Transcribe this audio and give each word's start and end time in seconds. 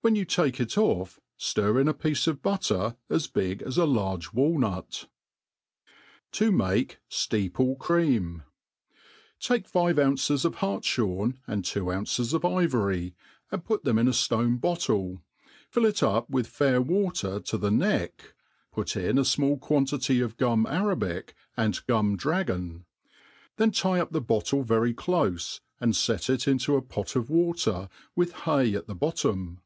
When 0.00 0.14
you 0.14 0.24
take 0.24 0.60
it 0.60 0.68
oS^ 0.68 1.18
ftir 1.40 1.78
in 1.78 1.88
a 1.88 1.92
piece 1.92 2.28
of 2.28 2.40
butter 2.40 2.94
as 3.10 3.26
big 3.26 3.62
as 3.62 3.76
a 3.76 3.84
large 3.84 4.28
wainiit« 4.30 5.06
U 5.06 5.08
T9 6.32 6.38
*90 6.38 6.38
THE 6.38 6.38
ART 6.38 6.38
OF 6.38 6.38
COOKERY 6.38 6.38
To 6.38 6.52
make 6.80 6.98
Steiple 7.10 7.76
Cnam. 7.78 8.42
Take 9.40 9.66
five 9.68 9.98
ounces 9.98 10.44
of 10.44 10.54
hartfliorn^ 10.58 11.38
and 11.48 11.64
two 11.64 11.90
ounces 11.90 12.32
of 12.32 12.42
hrory» 12.42 13.14
and 13.50 13.64
put 13.64 13.82
them 13.82 13.98
in 13.98 14.06
a 14.06 14.12
ftonc 14.12 14.60
bottie, 14.60 15.18
fill 15.68 15.84
it 15.84 16.04
up 16.04 16.30
with 16.30 16.46
fair 16.46 16.80
water 16.80 17.40
to 17.40 17.58
the 17.58 17.72
neck, 17.72 18.34
put 18.72 18.96
in 18.96 19.18
a 19.18 19.22
fmall 19.22 19.58
quantity 19.58 20.20
of 20.20 20.36
gum 20.36 20.64
arabic, 20.66 21.34
and 21.56 21.84
gum 21.88 22.16
dra* 22.16 22.44
goti 22.44 22.84
\ 23.18 23.56
then 23.56 23.72
tie 23.72 24.00
up 24.00 24.12
the 24.12 24.20
bottle 24.20 24.62
very 24.62 24.94
clofe, 24.94 25.58
and 25.80 25.94
fct 25.94 26.30
it 26.32 26.46
into 26.48 26.76
a 26.76 26.82
pot 26.82 27.16
of 27.16 27.28
water, 27.28 27.88
with 28.14 28.32
hay 28.44 28.74
at 28.76 28.86
the 28.86 28.94
bottom. 28.94 29.60